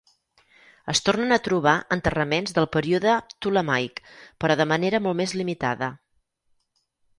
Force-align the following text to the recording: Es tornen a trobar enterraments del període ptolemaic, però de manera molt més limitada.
Es 0.93 1.01
tornen 1.09 1.35
a 1.35 1.37
trobar 1.47 1.73
enterraments 1.95 2.55
del 2.57 2.67
període 2.77 3.19
ptolemaic, 3.35 4.03
però 4.45 4.59
de 4.63 4.69
manera 4.75 5.03
molt 5.09 5.23
més 5.23 5.37
limitada. 5.43 5.93